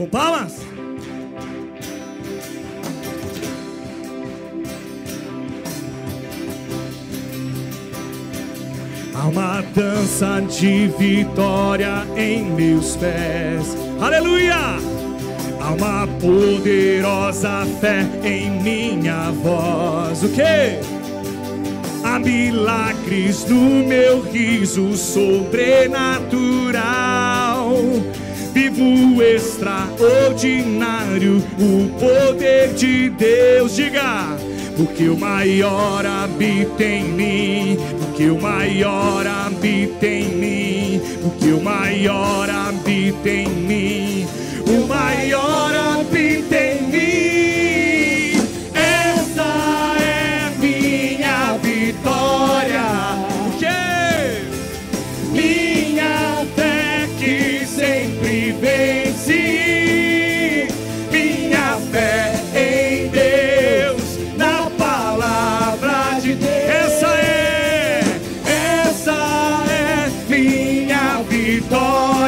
[0.00, 0.56] Com palmas.
[9.14, 13.76] Há uma dança de vitória em meus pés.
[14.00, 14.78] Aleluia!
[15.60, 20.22] Há uma poderosa fé em minha voz.
[20.22, 20.80] O que?
[22.02, 27.74] Há milagres no meu riso sobrenatural.
[28.52, 33.76] Vivo extraordinário o poder de Deus.
[33.76, 34.36] Diga,
[34.76, 37.78] porque o maior habita em mim.
[37.98, 41.00] Porque o maior habita em mim.
[41.22, 44.26] Porque o maior habita em mim.
[44.66, 45.79] O maior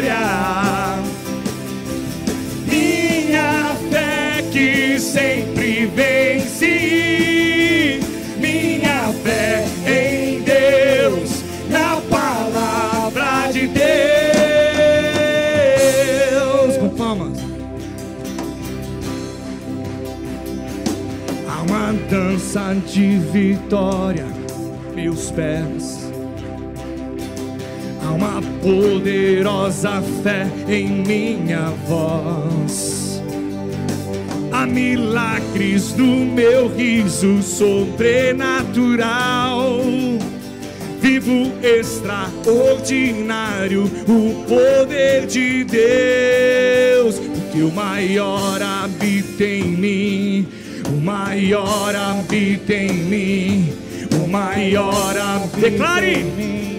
[0.00, 0.98] vitória.
[2.66, 8.00] Minha fé que sempre vence.
[8.38, 13.86] Minha fé em Deus, na palavra de Deus.
[16.78, 17.38] Com palmas.
[21.48, 24.26] Há uma dança de vitória,
[24.94, 26.09] meus pés.
[28.10, 33.22] Há uma poderosa fé em minha voz.
[34.50, 39.78] Há milagres no meu riso sobrenatural.
[41.00, 47.14] Vivo extraordinário o poder de Deus.
[47.14, 50.48] Porque o maior habita em mim.
[50.88, 53.72] O maior habita em mim.
[54.20, 56.12] O maior habita Declare!
[56.12, 56.69] em mim.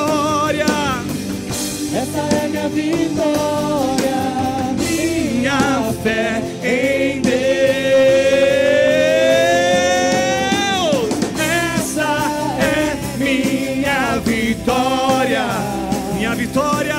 [0.00, 0.66] Vitória,
[1.94, 4.16] Essa é minha vitória.
[4.78, 7.40] minha fé em Deus.
[11.38, 12.10] Essa
[12.60, 15.46] é minha vitória,
[16.14, 16.96] minha vitória.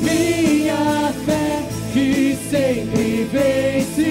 [0.00, 4.10] Minha fé que sempre vence.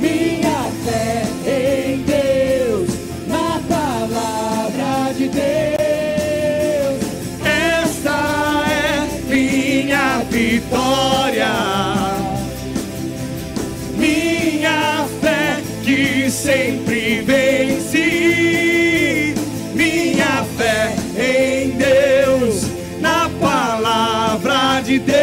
[0.00, 2.88] Minha fé em Deus,
[3.28, 5.65] na palavra de Deus.
[24.86, 25.16] De Deus.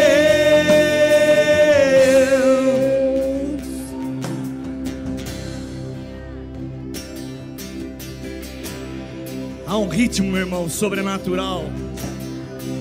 [9.65, 11.65] Há um ritmo, meu irmão, sobrenatural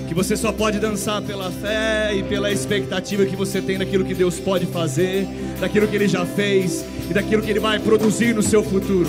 [0.09, 4.13] que você só pode dançar pela fé e pela expectativa que você tem daquilo que
[4.13, 5.27] Deus pode fazer,
[5.59, 9.09] daquilo que Ele já fez e daquilo que Ele vai produzir no seu futuro.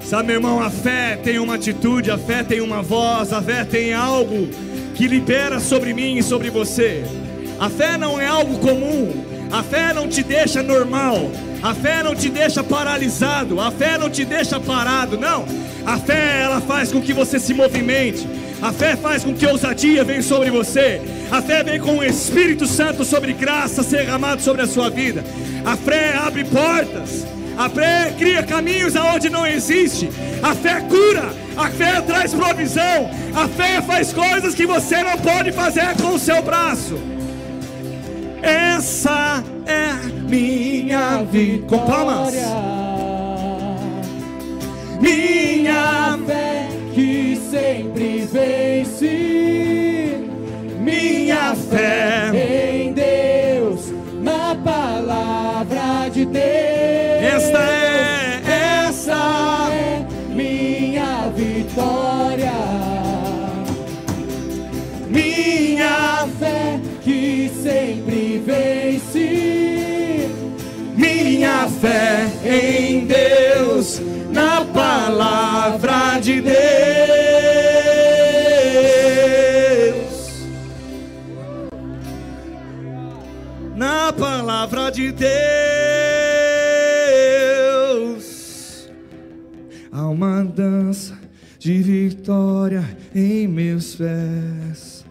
[0.00, 3.64] Sabe, meu irmão, a fé tem uma atitude, a fé tem uma voz, a fé
[3.64, 4.48] tem algo
[4.96, 7.04] que libera sobre mim e sobre você.
[7.60, 11.30] A fé não é algo comum, a fé não te deixa normal,
[11.62, 15.44] A fé não te deixa paralisado, a fé não te deixa parado, não.
[15.84, 18.26] A fé ela faz com que você se movimente.
[18.62, 21.00] A fé faz com que ousadia venha sobre você.
[21.30, 25.24] A fé vem com o Espírito Santo sobre graça ser derramado sobre a sua vida.
[25.64, 27.26] A fé abre portas.
[27.56, 30.10] A fé cria caminhos aonde não existe.
[30.42, 31.32] A fé cura.
[31.56, 33.10] A fé traz provisão.
[33.34, 36.98] A fé faz coisas que você não pode fazer com o seu braço.
[38.42, 39.94] Essa é
[40.28, 41.66] minha vida.
[41.66, 42.34] Com palmas.
[45.00, 50.20] Minha fé que sempre vence.
[50.78, 52.05] Minha fé
[71.68, 74.00] fé em Deus,
[74.32, 76.56] na palavra de Deus.
[83.74, 85.26] Na palavra de Deus.
[89.92, 91.18] Há uma dança
[91.58, 92.84] de vitória
[93.14, 95.04] em meus pés.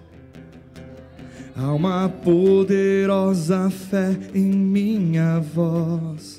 [1.58, 6.35] Há uma poderosa fé em minha voz.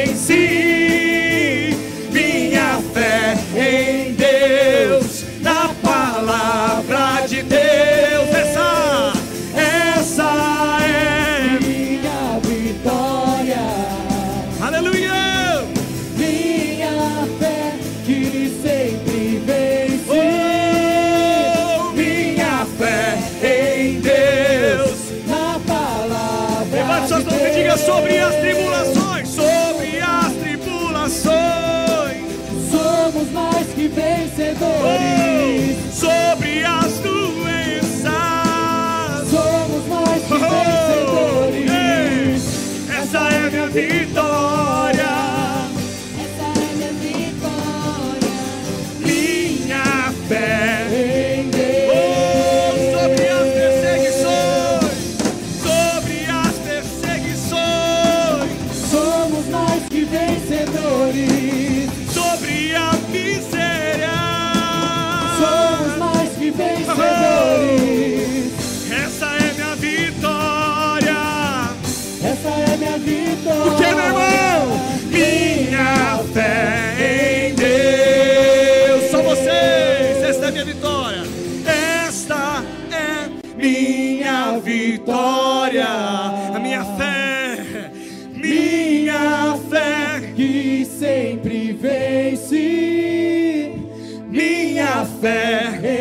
[95.21, 95.96] Fé.